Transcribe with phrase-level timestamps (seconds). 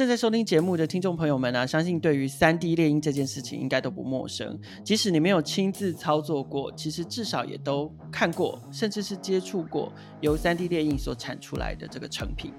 [0.00, 4.58] 正在收听节目的听众朋友们啊，相信对于三 D 列印这件事情应该都不陌生。
[4.82, 9.92] 即使你没有亲自操作过，其实至少也都看过，甚至是接触过
[10.22, 12.50] 由三 D 列印所产出来的这个成品。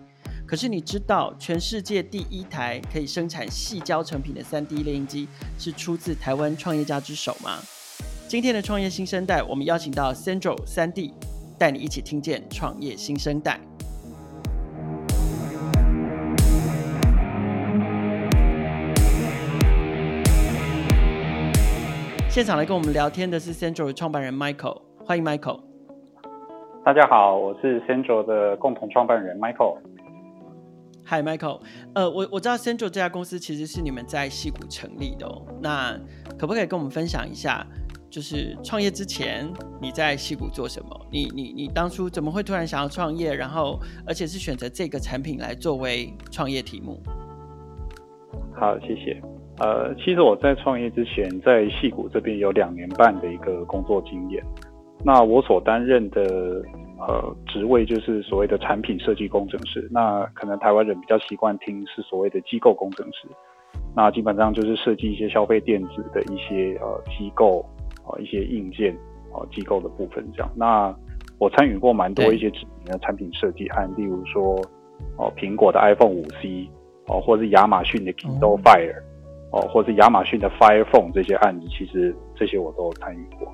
[0.46, 5.28] 可是你知道，全世界第一台可以生产细胶成品的三 D 列印机
[5.58, 7.58] 是出自台湾创业家之手吗？
[8.28, 11.12] 今天的创业新生代，我们邀请到 Sandro 三 D，
[11.58, 13.60] 带你一起听见创业新生代。
[22.32, 25.60] 现场来跟我们聊天的是 Central 创办人 Michael，欢迎 Michael。
[26.86, 29.80] 大家好，我是 Central 的共同创办人 Michael。
[31.06, 31.60] Hi Michael，
[31.94, 35.46] 呃，我我知道 Central 这家公司其实是你们在戏谷成立的哦。
[35.62, 36.00] 那
[36.40, 37.68] 可不可以跟我们分享一下，
[38.10, 39.52] 就是创业之前
[39.82, 41.06] 你在戏谷做什么？
[41.12, 43.34] 你你你当初怎么会突然想要创业？
[43.34, 46.98] 然后而且是选择这个产品来作为创业题目？
[48.56, 49.22] 好，谢谢。
[49.62, 54.44] 呃，其实我在创业之前，在戏谷这边有两年半的一个工作经验。
[55.06, 56.64] 那我所担任的
[56.98, 59.88] 呃职位就是所谓的产品设计工程师。
[59.92, 63.28] 那可能台湾人比较习惯听是所谓的机构工程师。
[63.96, 67.64] 那基本上就是设计一些消费电子的一些呃机构
[68.04, 68.92] 啊、呃、一些硬件
[69.32, 70.52] 啊、呃、机构的部分这样。
[70.56, 70.92] 那
[71.38, 74.60] 我参与过蛮多一些知名的产品设计案，例如说
[75.18, 76.68] 哦苹果的 iPhone 五 C
[77.10, 78.96] 哦，或者是亚马逊的 Kindle Fire。
[79.52, 83.48] 哦，或者是亚马逊的 Fire Phone 这些案子，其实这些我都有参与过。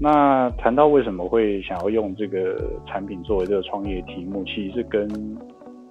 [0.00, 5.08] 那谈到为什么会想要用这个产品作为这个创业题目，其实是跟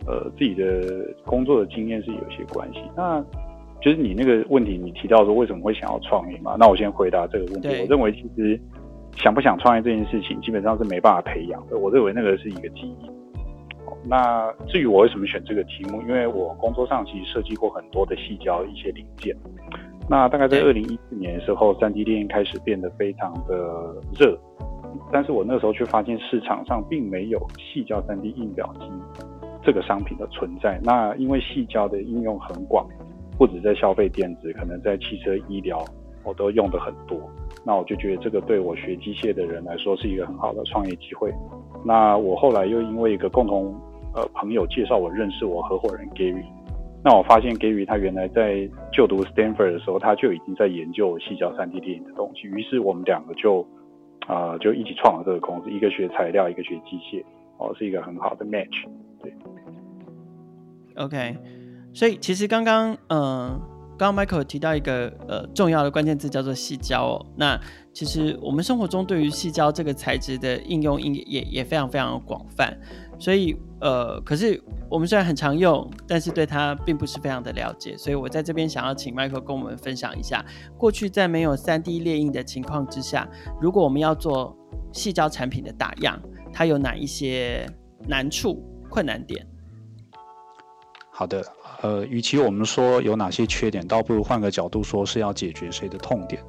[0.06, 2.82] 呃自己的工作的经验是有些关系。
[2.96, 3.24] 那
[3.82, 6.56] 就是你那个问题，你提到说为什么会想要创业嘛？
[6.60, 7.70] 那我先回答这个问题。
[7.82, 8.60] 我认为其实
[9.16, 11.78] 想不想创业这件事情，基本上是没办法培养的。
[11.78, 13.21] 我认为那个是一个基因。
[14.04, 19.36] 那至于我为什么选这个题目，因为我工作上其实设计过很多的细胶一些零件。
[20.10, 24.38] 那大概在二零一四年的时候，3D 电印开始变得非常的热，
[25.12, 28.90] 但是我那时候却发现市场上并没有细胶 3D 印表机
[29.64, 30.80] 这个商品的存在。
[30.84, 32.86] 那因为细胶的应用很广，
[33.38, 35.86] 不止在消费电子，可能在汽车、医疗，
[36.24, 37.18] 我都用的很多。
[37.64, 41.32] 那我就觉得这个对我学机械的人来说是一个很好的创业机会。
[41.86, 43.80] 那我后来又因为一个共同
[44.14, 46.46] 呃，朋友介绍我认识我合伙人 Gary，
[47.04, 53.66] 那我发现 Gary 他原来在就读 Stanford 的时候，他就已经在研究矽胶 3D 电影的东西，于是我们两个就
[54.28, 57.24] 啊、就一起创了这个公司，一个学材料，一个学机械，
[57.58, 58.86] 哦，是一个很好的 match。
[59.22, 59.34] 对
[60.96, 61.36] ，OK，
[61.92, 63.60] 所以其实刚刚嗯，
[63.98, 67.60] 刚刚 Michael 提到一个呃重要的关键字叫做矽胶哦，那
[67.94, 72.76] 其实我们生活中对于细胶这个材质的应用应也也非常非常的广泛。
[73.20, 74.60] 所以，呃，可是
[74.90, 77.96] 我们虽然很常用，但是对它并不是非常的了解。
[77.96, 80.44] 所以我在这边想要请 Michael 跟我们分享一下，
[80.78, 83.30] 过去在没有 3D 列印的情况之下，
[83.62, 84.58] 如果我们要做
[84.92, 86.20] 细胶产品的打样，
[86.52, 87.70] 它有哪一些
[88.08, 89.46] 难处、困难点？
[91.12, 91.46] 好的，
[91.84, 96.42] 呃，与其我们说有哪些缺点，倒不如换个角度说，是要解决谁的痛点。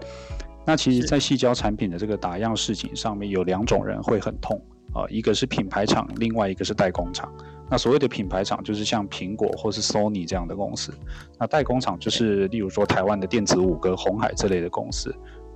[0.64, 4.60] 那其实，在细胶产品的这个打样事情上面，有两种人会很痛。
[4.94, 7.26] 啊，一个是品牌厂，另外一个是代工厂。
[7.70, 10.92] 那所谓的品牌厂，就是像苹果或是 Sony 这样的公司。
[11.38, 15.14] 那代工厂就是，例如说台湾的电子五哥、红海这类的公司。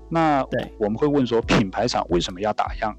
[0.09, 0.43] 那
[0.78, 2.97] 我们会问说，品牌厂为什么要打样？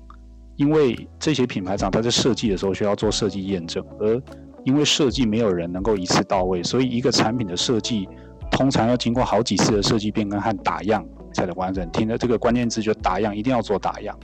[0.58, 4.22] 因为这些品牌厂它在设计的时候需要做设计验证，而
[4.64, 8.08] 因为设计没有人能够一次到位，所以一个产品的设计
[8.52, 11.04] 通常要经过好几次的设计变更和打样
[11.38, 11.88] 才能完整。
[11.92, 14.18] 听的这个关键字就打样，一定要做打样。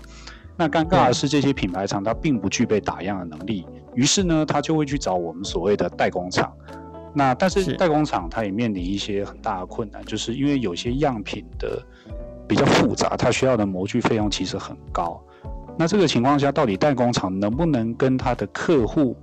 [0.58, 6.52] 那尴尬的是，这些品牌厂它并不具备打样的能力，于是呢，它就会去找我们所谓的代工厂。
[7.14, 11.82] 那但是代工厂它也面临一些很大的困难，就是因为有些样品的
[12.48, 15.22] 比较复杂，它需要的模具费用其实很高。
[15.78, 19.16] 那这个情况下，到底代工厂能不能跟他的客户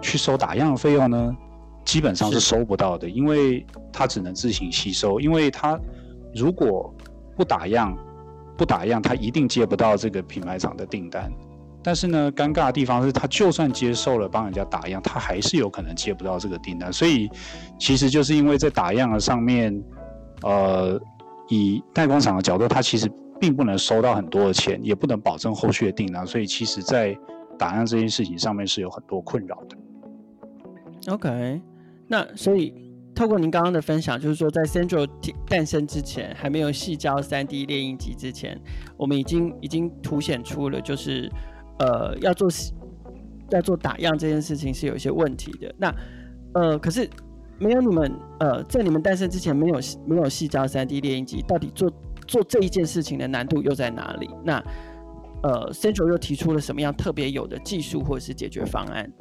[0.00, 1.36] 去收打样的费用呢？
[1.84, 5.78] 基本上是收不到的，因为他只能自行吸收，因为他
[6.34, 6.94] 如果
[7.38, 7.96] 不打样。
[8.56, 11.30] 不打样，他一定接不到这个品牌厂的订单。
[11.80, 16.92] 但是呢，尴尬的地方是他就算接受了帮人家打样，他还是有可能接不到这个订单。
[16.92, 17.30] 所以，
[17.78, 19.80] 其实就是因为在打样的上面，
[20.42, 21.00] 呃，
[21.48, 23.08] 以代工厂的角度，他其实
[23.40, 26.26] 并不能收到很多的钱，也不能保证后续的订单。
[26.26, 27.16] 所以，其实，在
[27.56, 31.12] 打样这件事情上面是有很多困扰的。
[31.12, 31.62] OK，
[32.08, 32.87] 那所以。
[33.18, 35.04] 透过您刚刚的分享，就是说，在 Central
[35.48, 38.56] 诞生之前，还没有细胶 3D 列印机之前，
[38.96, 41.28] 我们已经已经凸显出了，就是
[41.80, 42.48] 呃，要做
[43.50, 45.74] 要做打样这件事情是有一些问题的。
[45.76, 45.92] 那
[46.54, 47.10] 呃，可是
[47.58, 51.92] 没有你们呃，在你们诞生之前没有没有细胶三 D 列印机，到底做
[52.28, 54.30] 做这一件事情的难度又在哪里？
[54.44, 54.62] 那
[55.42, 59.12] 呃，Central 又提出了什么样特别有的技术或者是解决方案？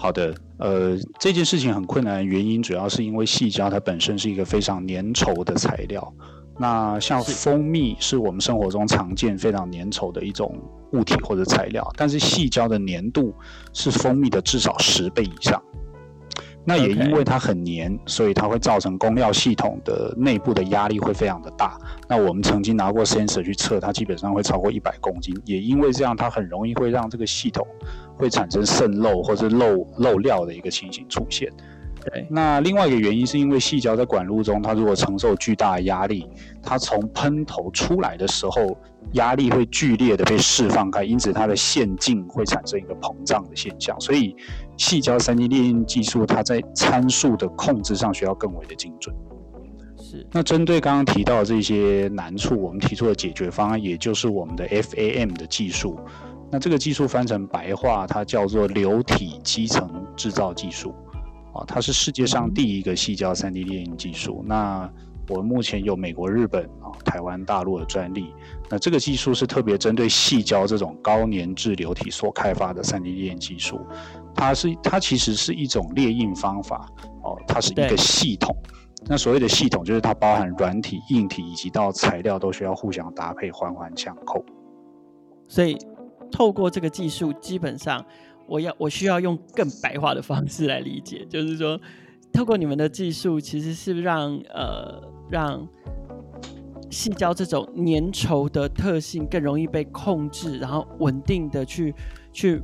[0.00, 6.14] 好的，呃，这件事情很困难原因主要是因为细胶它本身是一个非常粘稠的材料。
[6.58, 10.58] 那像蜂蜜是我们生活中常见非常粘稠的一种
[10.92, 13.34] 物体或者材料，但是细胶的粘度
[13.74, 15.62] 是蜂蜜的至少十倍以上。
[16.62, 21.78] 那也因为它很黏，所以它会造成供料系统的内部的压力会非常的大。
[22.06, 25.34] 那我们曾经拿过 sensor 去测，它基本上会超过一百公斤。
[25.46, 27.66] 也因为这样，它很容易会让这个系统
[28.20, 31.50] 会产生渗漏或是漏漏料的一个情形出现。
[32.02, 36.26] 对，那另外一个原因是因为细胶在管路中，它如果承受巨大的压力，
[36.62, 38.74] 它从喷头出来的时候，
[39.12, 44.00] 压力会剧烈的被释放开，因此它的线径会产生一个膨胀的现象。
[44.00, 44.34] 所以，
[44.78, 49.14] 细胶三 D 列印技术它在参数的控制上需要更为的精准。
[49.98, 50.26] 是。
[50.32, 56.00] 那针对刚刚提到的这些难处，我们提出的解决方案，也就是我们的 FAM 的技术。
[56.50, 60.94] 那这个技术翻成白话，它叫做流体基层制造技术。
[61.52, 64.44] 啊，它是世界上第一个细胶 3D 列印技术。
[64.46, 64.88] 那
[65.28, 68.32] 我们目前有美国、日本啊、台湾、大陆的专利。
[68.68, 73.80] 那这个技术是特别针对细胶这种高粘滞流体所开发的 3D 列印技术。
[74.34, 76.88] 它是它其实是一种列印方法
[77.24, 78.54] 哦，它是一个系统。
[79.06, 84.44] 那所谓的系统就是它包含软体、硬体以及到材料都需要互相搭配，环环相扣。
[85.48, 85.76] 所以
[86.30, 88.04] 透过这个技术，基本上。
[88.46, 91.80] 我要我需要用更白话的方式来理解，就是说，
[92.32, 95.00] 透过你们的技术，其实是让呃
[95.30, 95.64] 让
[96.90, 101.94] 细胶这种粘稠的特性更容易被控制，然后稳定的去
[102.32, 102.60] 去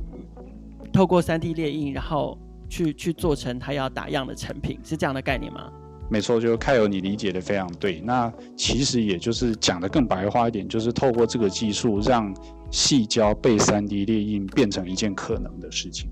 [0.91, 2.37] 透过 3D 列印，然后
[2.67, 5.71] 去去做成它要打样的成品，是这样的概念吗？
[6.09, 8.01] 没错，就凯友你理解的非常对。
[8.01, 12.33] 那其实也就是讲的更白话一点，就是透过这个技术让。
[12.69, 16.09] 细胶被 3D 列印变成一件可能的事情。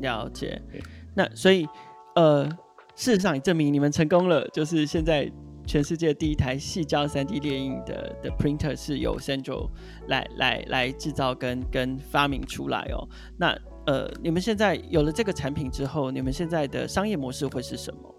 [0.00, 0.62] 了解。
[1.12, 1.66] 那所以，
[2.14, 2.48] 呃，
[2.94, 5.28] 事实上也证明你们成功了，就是现在
[5.66, 9.68] 全世界第一台细胶 3D 列印的的 printer 是由 Central
[10.06, 13.08] 来来来制造跟跟发明出来哦。
[13.36, 13.52] 那
[13.86, 18.14] 呃，你们现在有了这个产品之后，你们现在的商业模式会是什么？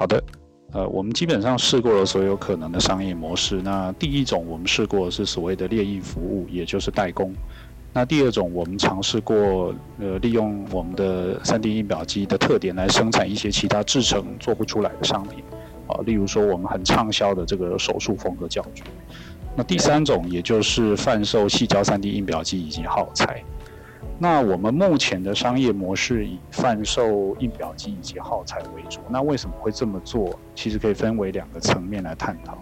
[0.00, 0.24] 好的。
[0.72, 3.60] 呃，我们基本上试过了所有可能的商业模式。
[3.60, 7.34] 那第一种，我们试过是所谓的列印服务，也就是代工。
[7.92, 15.44] 那第二种，我们尝试过，呃，利用我们的 3D 印表机的特点来生产一些其他制成做不出来的商品。
[15.86, 18.82] 啊，例如说我们很畅销的这个手术缝合教具。
[19.54, 23.44] 那第三种，也就是贩售细胶 3D 印表机以及耗材。
[24.18, 29.00] 那我们目前的商业模式以贩售印表机以及耗材为主。
[29.08, 30.38] 那为什么会这么做？
[30.54, 32.58] 其实可以分为两个层面来探讨。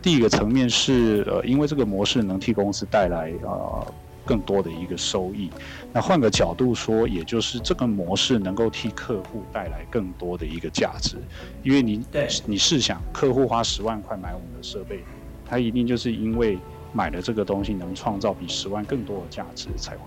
[0.00, 3.86] 第一个层面是，呃，因为这个模式能替公司带来呃
[4.24, 5.50] 更多的一个收益。
[5.92, 11.16] 那换个角度说，也就是这个模式能够替客户带来更多的一个价值。
[11.62, 15.00] 因为你对你试想，客户花十万块买我们的设备，
[15.44, 16.58] 他一定就是因为
[16.92, 20.02] 买了这个东西能创造比十万更多的价值才会。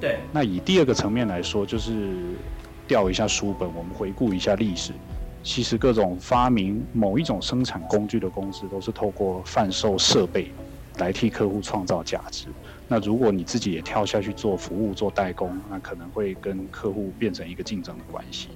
[0.00, 2.14] 对，那以第二个层面来说，就是
[2.86, 4.92] 调一下书本，我们回顾一下历史。
[5.42, 10.50] 其实各种发明某一种生产工具的公司，都是透过贩售设备
[10.98, 12.46] 来替客户创造价值。
[12.88, 18.48] 那如果你自己也跳下去做服务、做代工，那可能会跟客户变成一个竞争的关系。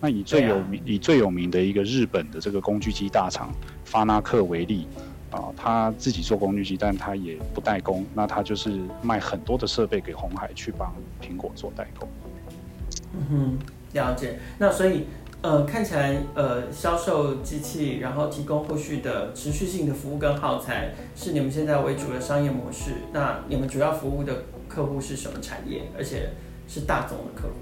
[0.00, 3.52] 那以最有名、以最有名的一个日本的这个工具机大厂
[3.84, 4.86] 发那克为例。
[5.30, 12.08] 啊，他自己做工具机，但他也不代工，那他就是卖很多的设备给红海去帮苹果做代工。
[13.12, 13.58] 嗯哼，
[13.92, 14.38] 了解。
[14.58, 15.04] 那所以，
[15.42, 22.92] 呃，看起来，呃，销售机器，然后提供后续的持续性的服务跟耗材，是你们现在为主的商业模式。
[23.12, 25.82] 那你们主要服务的客户是什么产业？
[25.96, 26.30] 而且
[26.66, 27.54] 是大宗的客户？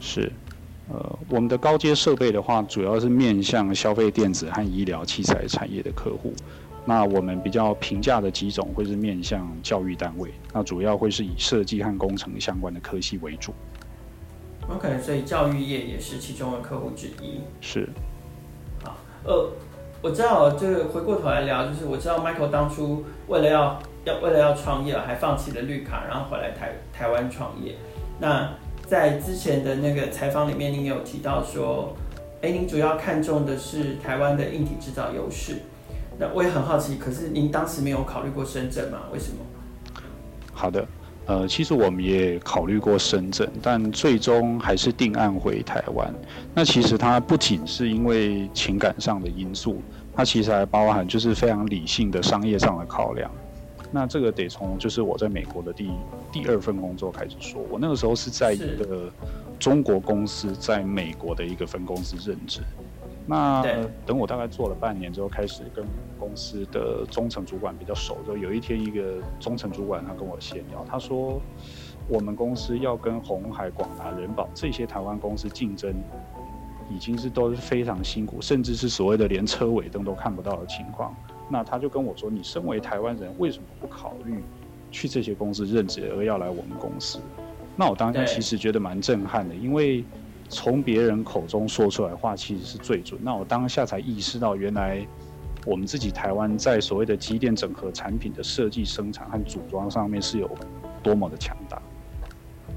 [0.00, 0.32] 是，
[0.88, 6.32] 呃，我们的高阶设备的话，主要是面向消费电子和医疗器材产业的客户。
[6.84, 13.52] 那我们比较平价的几种会是面向教育单位，那主要会是以设计和工程相关的科系为主。
[14.68, 17.40] OK，所以教育业也是其中的客户之一。
[17.60, 17.88] 是。
[18.82, 19.50] 好，呃，
[20.00, 27.74] 我知道，就是回过头来聊，就是我知道 Michael 当初为了要要为了要创业，还放弃了绿卡，然后回来台台湾创业。
[28.18, 28.50] 那
[28.86, 31.94] 在之前的那个采访里面，您有提到说，
[32.42, 35.58] 哎，您主要看重的是台湾的硬体制造优势。
[36.20, 38.98] 那我也很好奇，可是您当时没有考虑过深圳吗？
[39.10, 39.38] 为什么？
[40.52, 40.86] 好的，
[41.24, 46.14] 呃，其实我们也考虑过深圳，但最终还是定案回台湾。
[46.54, 49.80] 那其实它不仅是因为情感上的因素，
[50.14, 53.30] 它其实还包含就是非常理性的商业上的考量。
[53.90, 55.90] 那这个得从就是我在美国的第
[56.30, 57.62] 第二份工作开始说。
[57.70, 59.10] 我那个时候是在一个
[59.58, 62.60] 中国公司在美国的一个分公司任职。
[63.26, 63.62] 那
[64.04, 65.84] 等我大概做了半年之后，开始跟
[66.18, 68.16] 公司的中层主管比较熟。
[68.26, 71.40] 就有一天，一个中层主管他跟我闲聊，他说
[72.08, 75.94] 我们公司要跟红海、广达、人保这些台湾公司竞争，
[76.90, 81.14] 已经是都是非常辛苦，甚至是所谓的连车尾灯都看不到的情况。
[81.48, 84.42] 那他就跟我说：“你身为台湾人，为什么不考虑
[84.90, 87.20] 去这些公司任职，而要来我们公司？”
[87.76, 90.04] 那我当时其实觉得蛮震撼的，因为。
[90.50, 93.18] 从别人口中说出来的话，其实是最准。
[93.22, 95.06] 那我当下才意识到，原来
[95.64, 100.50] 我们自己台湾在所谓的机电整合产品的设计、生产和组装上面是有
[101.04, 101.80] 多么的强大。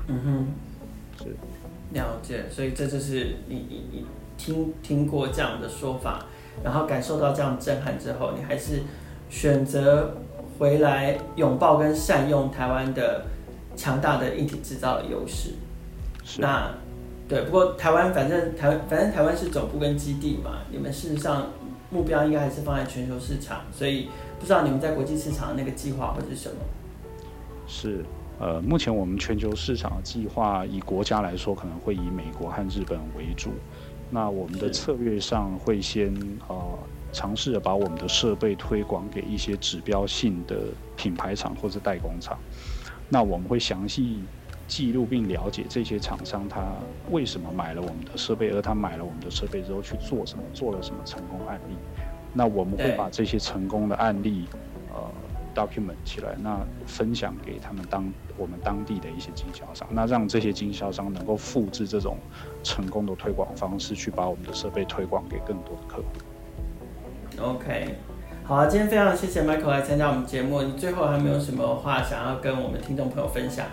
[0.08, 0.48] 嗯哼，
[1.24, 1.36] 是
[1.94, 2.46] 了解。
[2.52, 4.06] 所以这就是你你你
[4.38, 6.26] 听听过这样的说法，
[6.64, 8.84] 然后感受到这样震撼之后，你还是
[9.32, 10.16] 选择
[10.60, 13.26] 回来拥抱跟善用台湾的
[13.76, 15.56] 强大的硬体制造的优势。
[16.24, 16.72] 是那。
[17.28, 21.48] 对，不过台湾反正台反正台湾是总部跟基地嘛，你们事实上
[21.90, 26.58] 目标应该还是放在全球市场，所以不知道你们在国际市场的那个计划会是什么？
[27.66, 28.04] 是，
[28.40, 33.52] 呃，目前我们全球市场的计划以国家来说，可能会以美国和日本为主。
[34.12, 36.14] 那我们的策略上会先
[36.50, 36.56] 呃
[37.14, 40.58] 尝试着把我们的设备推广给一些指标性的
[40.98, 42.38] 品牌厂或者代工厂。
[43.08, 44.20] 那我们会详细。
[44.68, 46.62] 记录并了解这些厂商他
[47.12, 51.76] 为什么买了我们的设备，而他买了我们的设备之后去做什么，做了什么成功案例。
[52.34, 54.46] 那我们会把这些成功的案例
[54.92, 55.04] 呃
[55.54, 62.18] document 起来，那分享给他们当我们当地的一些经销商，那让这些经销商能够复制这种
[62.64, 66.06] 成功的推广方式，去把我们的设备推广给更多的客户。
[67.40, 67.96] OK，
[68.44, 70.64] 好啊，今天非常谢谢 Michael 来参加我们节目。
[70.64, 73.68] 你最后还没有什么话想要跟我们听众朋友分享？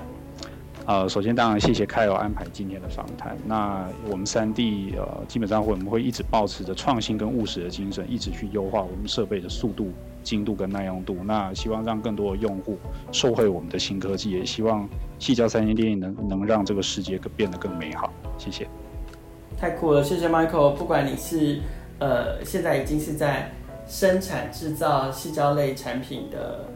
[0.90, 3.36] 呃，首先当然谢谢 Kyle 安排今天的访谈。
[3.46, 9.92] 那我们三 D 呃，基本上会我们会一直保持着创新跟务实的精神，一直去优化我们设备的速度、
[10.24, 11.18] 精度跟耐用度。
[11.24, 12.76] 那希望让更多的用户
[13.12, 14.88] 受惠我们的新科技，也希望
[15.20, 18.12] 矽胶三 D 列印能能让这个世界更变得更美好。
[18.36, 18.66] 谢谢。
[19.56, 20.74] 太酷了，谢谢 Michael。
[20.74, 21.60] 不管你是
[22.00, 23.48] 呃现在已经是在
[23.86, 26.68] 生产制造矽胶类产品的。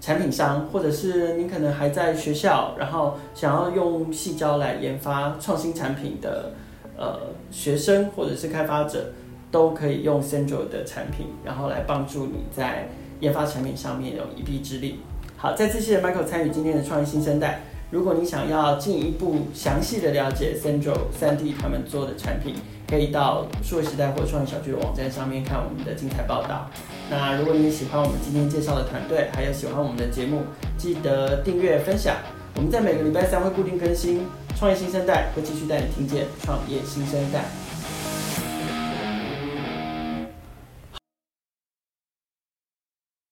[0.00, 6.52] 产品商，或者是您可能还在学校，然后想要用细胶来研发创新产品的
[6.96, 7.18] 呃
[7.50, 9.12] 学生或者是开发者，
[9.50, 12.88] 都可以用 Sandro 的产品，然后来帮助你在
[13.20, 15.00] 研发产品上面有一臂之力。
[15.36, 17.60] 好，再次谢谢 Michael 参与今天的创业新生代。
[17.90, 22.54] 如果你想要进一步详细的了解 Sandro 3D 他们做的产品，
[22.90, 26.68] 可以到数位时代或创业小聚的网站上面看我们的精彩报道。
[27.08, 30.42] 那如果你喜欢我们今天介绍的团队，还有喜欢我们的节目，
[30.76, 32.16] 记得订阅分享。
[32.56, 34.26] 我们在每个礼拜三会固定更新，
[34.58, 37.44] 创业新生代会继续带你听见创业新生代。